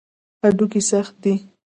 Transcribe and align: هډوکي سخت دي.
هډوکي 0.41 0.81
سخت 0.89 1.13
دي. 1.23 1.33